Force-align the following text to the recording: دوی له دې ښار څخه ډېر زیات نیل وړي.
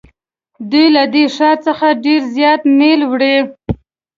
دوی 0.69 0.87
له 0.95 1.03
دې 1.13 1.23
ښار 1.35 1.57
څخه 1.67 1.87
ډېر 2.05 2.21
زیات 2.35 2.61
نیل 2.79 3.01
وړي. 3.11 3.37